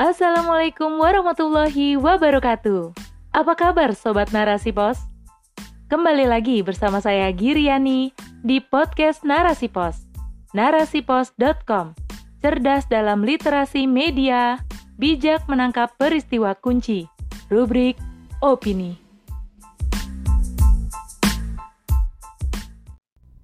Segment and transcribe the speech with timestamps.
[0.00, 2.96] Assalamualaikum warahmatullahi wabarakatuh.
[3.36, 4.96] Apa kabar Sobat Narasi Pos?
[5.92, 8.08] Kembali lagi bersama saya Giriani
[8.40, 10.00] di podcast Narasi Pos.
[10.56, 11.92] Narasipos.com
[12.40, 14.64] Cerdas dalam literasi media,
[14.96, 17.04] bijak menangkap peristiwa kunci.
[17.52, 18.00] Rubrik
[18.40, 18.96] Opini.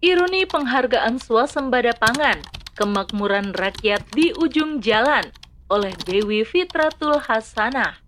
[0.00, 2.40] Ironi penghargaan swasembada pangan,
[2.80, 5.29] kemakmuran rakyat di ujung jalan
[5.66, 7.98] oleh Dewi Fitratul Hasanah.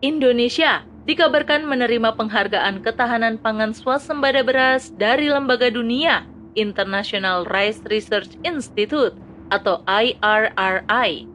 [0.00, 6.24] Indonesia dikabarkan menerima penghargaan ketahanan pangan swasembada beras dari Lembaga Dunia
[6.56, 9.14] International Rice Research Institute
[9.52, 11.28] atau IRRI.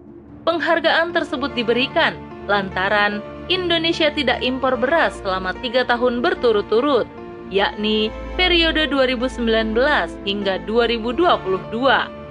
[0.45, 7.05] Penghargaan tersebut diberikan lantaran Indonesia tidak impor beras selama tiga tahun berturut-turut,
[7.53, 9.77] yakni periode 2019
[10.25, 12.24] hingga 2022.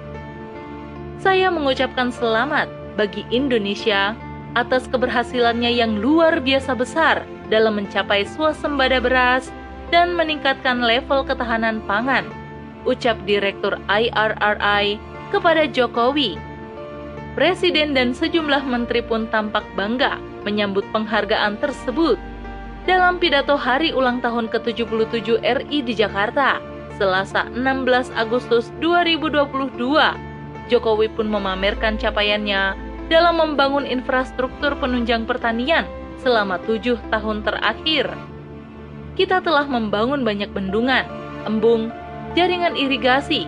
[1.25, 2.69] Saya mengucapkan selamat
[3.01, 4.13] bagi Indonesia
[4.53, 9.49] atas keberhasilannya yang luar biasa besar dalam mencapai swasembada beras
[9.89, 12.29] dan meningkatkan level ketahanan pangan,
[12.85, 15.01] ucap Direktur IRRI
[15.33, 16.37] kepada Jokowi.
[17.33, 22.21] Presiden dan sejumlah menteri pun tampak bangga menyambut penghargaan tersebut.
[22.85, 26.61] Dalam pidato hari ulang tahun ke-77 RI di Jakarta,
[27.01, 30.34] Selasa 16 Agustus 2022,
[30.71, 32.73] Jokowi pun memamerkan capaiannya
[33.07, 35.85] dalam membangun infrastruktur penunjang pertanian
[36.21, 38.09] selama tujuh tahun terakhir.
[39.13, 41.05] Kita telah membangun banyak bendungan,
[41.45, 41.93] embung,
[42.33, 43.45] jaringan irigasi.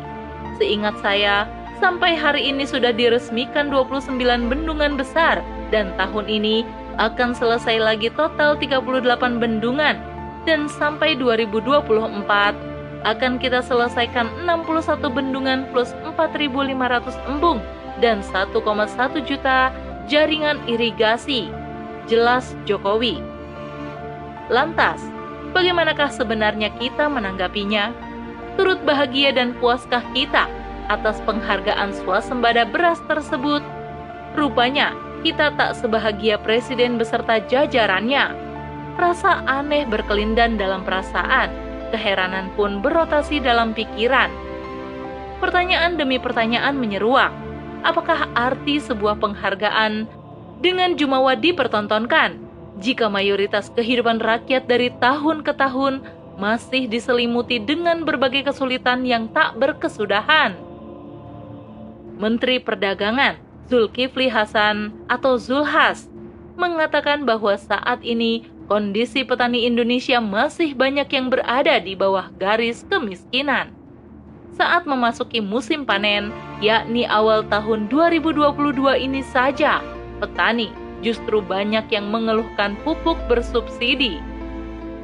[0.62, 1.50] Seingat saya,
[1.82, 5.42] sampai hari ini sudah diresmikan 29 bendungan besar
[5.74, 6.64] dan tahun ini
[6.98, 9.98] akan selesai lagi total 38 bendungan
[10.48, 12.67] dan sampai 2024
[13.06, 17.62] akan kita selesaikan 61 bendungan plus 4.500 embung
[18.02, 18.58] dan 1,1
[19.26, 19.74] juta
[20.08, 21.52] jaringan irigasi.
[22.08, 23.20] Jelas Jokowi.
[24.48, 25.04] Lantas,
[25.52, 27.92] bagaimanakah sebenarnya kita menanggapinya?
[28.56, 30.48] Turut bahagia dan puaskah kita
[30.88, 33.60] atas penghargaan swasembada beras tersebut?
[34.40, 38.34] Rupanya, kita tak sebahagia presiden beserta jajarannya.
[38.96, 44.30] Rasa aneh berkelindan dalam perasaan, keheranan pun berotasi dalam pikiran.
[45.38, 47.30] Pertanyaan demi pertanyaan menyeruak
[47.86, 50.10] apakah arti sebuah penghargaan
[50.60, 52.42] dengan jumawa dipertontonkan
[52.82, 56.02] jika mayoritas kehidupan rakyat dari tahun ke tahun
[56.38, 60.54] masih diselimuti dengan berbagai kesulitan yang tak berkesudahan.
[62.18, 63.38] Menteri Perdagangan
[63.70, 66.10] Zulkifli Hasan atau Zulhas
[66.58, 73.72] mengatakan bahwa saat ini kondisi petani Indonesia masih banyak yang berada di bawah garis kemiskinan
[74.58, 76.34] saat memasuki musim panen,
[76.66, 79.86] yakni awal tahun 2022 ini saja,
[80.18, 80.74] petani
[81.06, 84.18] justru banyak yang mengeluhkan pupuk bersubsidi.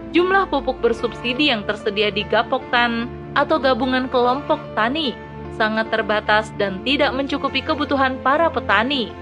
[0.09, 5.13] Jumlah pupuk bersubsidi yang tersedia di Gapoktan atau gabungan kelompok tani
[5.53, 9.13] sangat terbatas dan tidak mencukupi kebutuhan para petani.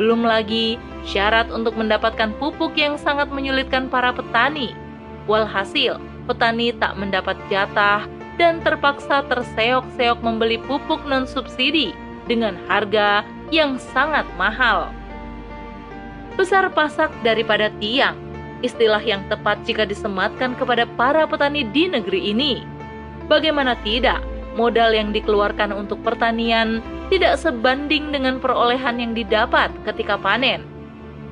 [0.00, 4.72] Belum lagi syarat untuk mendapatkan pupuk yang sangat menyulitkan para petani.
[5.28, 8.08] Walhasil, petani tak mendapat jatah
[8.40, 11.92] dan terpaksa terseok-seok membeli pupuk non-subsidi
[12.24, 13.20] dengan harga
[13.52, 14.88] yang sangat mahal.
[16.40, 18.16] Besar pasak daripada tiang,
[18.64, 22.64] istilah yang tepat jika disematkan kepada para petani di negeri ini.
[23.28, 30.64] Bagaimana tidak, modal yang dikeluarkan untuk pertanian tidak sebanding dengan perolehan yang didapat ketika panen.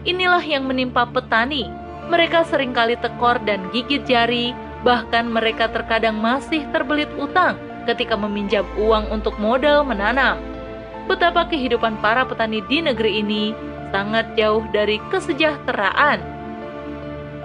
[0.08, 1.68] Inilah yang menimpa petani.
[2.08, 8.64] Mereka sering kali tekor dan gigit jari Bahkan mereka terkadang masih terbelit utang ketika meminjam
[8.80, 10.40] uang untuk modal menanam.
[11.04, 13.52] Betapa kehidupan para petani di negeri ini
[13.92, 16.22] sangat jauh dari kesejahteraan.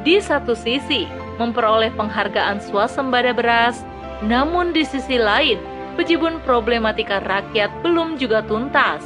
[0.06, 1.10] Di satu sisi,
[1.42, 3.82] memperoleh penghargaan swasembada beras,
[4.24, 5.60] namun di sisi lain,
[6.00, 9.04] bejibun problematika rakyat belum juga tuntas.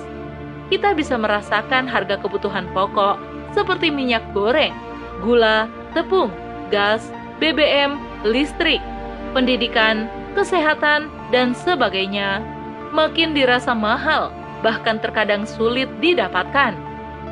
[0.70, 3.18] Kita bisa merasakan harga kebutuhan pokok
[3.58, 4.74] seperti minyak goreng,
[5.26, 5.66] gula,
[5.98, 6.30] tepung,
[6.70, 7.10] gas,
[7.42, 8.82] BBM, listrik,
[9.34, 10.06] pendidikan,
[10.38, 12.42] kesehatan, dan sebagainya
[12.94, 16.78] makin dirasa mahal, bahkan terkadang sulit didapatkan.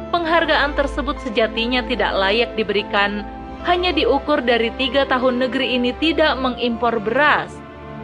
[0.09, 3.27] Penghargaan tersebut sejatinya tidak layak diberikan
[3.67, 7.51] hanya diukur dari tiga tahun negeri ini tidak mengimpor beras.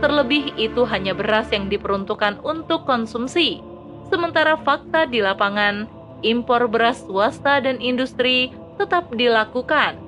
[0.04, 3.64] Terlebih itu hanya beras yang diperuntukkan untuk konsumsi.
[4.12, 5.88] Sementara fakta di lapangan,
[6.20, 10.04] impor beras swasta dan industri tetap dilakukan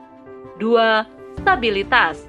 [0.60, 1.08] Dua,
[1.40, 2.26] stabilitas.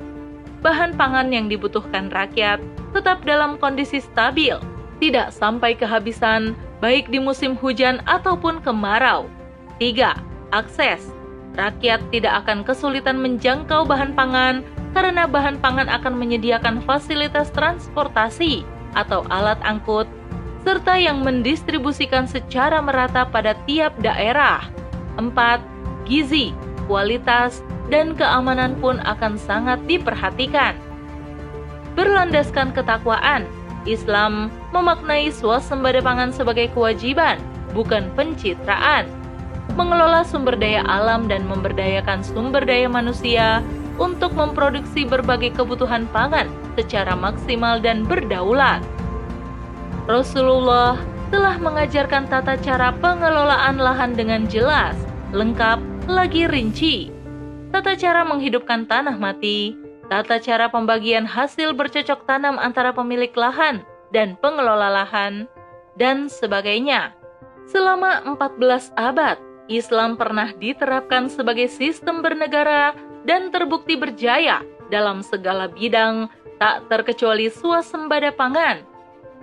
[0.63, 2.63] Bahan pangan yang dibutuhkan rakyat
[2.95, 4.55] tetap dalam kondisi stabil,
[4.97, 9.29] tidak sampai kehabisan baik di musim hujan ataupun kemarau.
[9.81, 10.17] 3.
[10.53, 11.13] Akses.
[11.57, 14.61] Rakyat tidak akan kesulitan menjangkau bahan pangan
[14.93, 18.61] karena bahan pangan akan menyediakan fasilitas transportasi
[18.93, 20.05] atau alat angkut
[20.67, 24.67] serta yang mendistribusikan secara merata pada tiap daerah.
[25.15, 25.63] 4.
[26.03, 26.51] Gizi,
[26.91, 30.75] kualitas, dan keamanan pun akan sangat diperhatikan.
[31.95, 33.47] Berlandaskan ketakwaan,
[33.87, 37.39] Islam memaknai swasembada pangan sebagai kewajiban,
[37.71, 39.07] bukan pencitraan.
[39.75, 43.61] Mengelola sumber daya alam dan memberdayakan sumber daya manusia
[44.01, 48.81] untuk memproduksi berbagai kebutuhan pangan secara maksimal dan berdaulat.
[50.07, 50.97] Rasulullah
[51.29, 54.95] telah mengajarkan tata cara pengelolaan lahan dengan jelas,
[55.35, 57.17] lengkap, lagi rinci
[57.71, 59.75] tata cara menghidupkan tanah mati,
[60.07, 63.83] tata cara pembagian hasil bercocok tanam antara pemilik lahan
[64.17, 65.45] dan pengelola lahan,
[65.93, 67.13] dan sebagainya.
[67.69, 69.37] Selama 14 abad,
[69.69, 72.97] Islam pernah diterapkan sebagai sistem bernegara
[73.29, 78.81] dan terbukti berjaya dalam segala bidang, tak terkecuali suasembada pangan.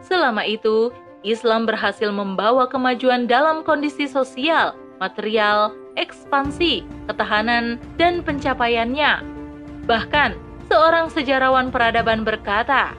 [0.02, 0.90] Selama itu,
[1.22, 9.22] Islam berhasil membawa kemajuan dalam kondisi sosial, material, ekspansi, ketahanan, dan pencapaiannya.
[9.84, 10.30] Bahkan,
[10.72, 12.96] seorang sejarawan peradaban berkata,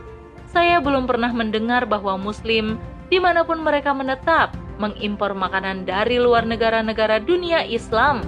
[0.55, 2.79] saya belum pernah mendengar bahwa Muslim,
[3.11, 8.23] di mana pun mereka menetap, mengimpor makanan dari luar negara-negara dunia Islam.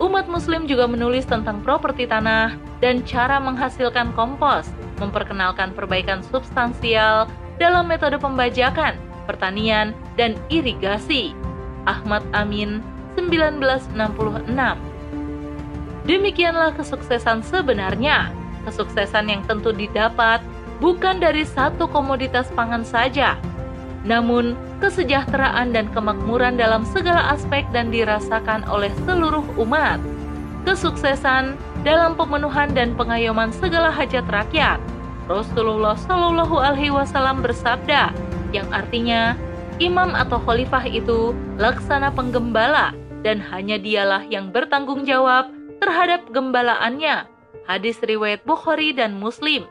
[0.00, 7.28] Umat Muslim juga menulis tentang properti tanah dan cara menghasilkan kompos, memperkenalkan perbaikan substansial
[7.60, 8.96] dalam metode pembajakan,
[9.28, 11.36] pertanian, dan irigasi.
[11.84, 12.80] Ahmad Amin
[13.20, 13.92] 1966.
[16.08, 18.32] Demikianlah kesuksesan sebenarnya,
[18.64, 20.40] kesuksesan yang tentu didapat
[20.78, 23.36] bukan dari satu komoditas pangan saja,
[24.06, 29.98] namun kesejahteraan dan kemakmuran dalam segala aspek dan dirasakan oleh seluruh umat.
[30.66, 31.54] Kesuksesan
[31.86, 34.82] dalam pemenuhan dan pengayoman segala hajat rakyat.
[35.26, 38.14] Rasulullah Shallallahu Alaihi Wasallam bersabda,
[38.54, 39.34] yang artinya
[39.82, 42.94] imam atau khalifah itu laksana penggembala
[43.26, 45.50] dan hanya dialah yang bertanggung jawab
[45.82, 47.26] terhadap gembalaannya.
[47.66, 49.66] Hadis riwayat Bukhari dan Muslim.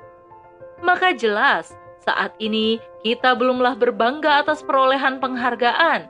[0.83, 1.71] Maka jelas,
[2.03, 6.07] saat ini kita belumlah berbangga atas perolehan penghargaan.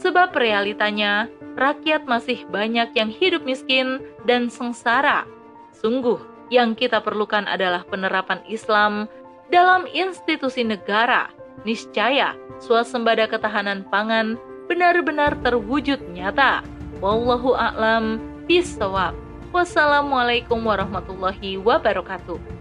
[0.00, 1.28] Sebab realitanya,
[1.60, 5.28] rakyat masih banyak yang hidup miskin dan sengsara.
[5.76, 6.16] Sungguh,
[6.48, 9.06] yang kita perlukan adalah penerapan Islam
[9.52, 11.30] dalam institusi negara.
[11.62, 16.64] Niscaya, suasembada ketahanan pangan benar-benar terwujud nyata.
[17.02, 19.12] Wallahu a'lam bishawab.
[19.50, 22.59] Wassalamualaikum warahmatullahi wabarakatuh.